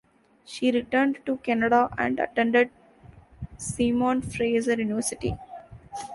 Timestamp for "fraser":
4.23-4.73